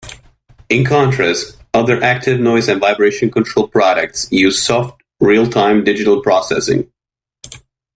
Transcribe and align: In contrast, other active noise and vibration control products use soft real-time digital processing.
In 0.67 0.83
contrast, 0.83 1.57
other 1.75 2.01
active 2.01 2.39
noise 2.39 2.67
and 2.67 2.81
vibration 2.81 3.29
control 3.29 3.67
products 3.67 4.27
use 4.31 4.59
soft 4.59 4.99
real-time 5.19 5.83
digital 5.83 6.23
processing. 6.23 6.91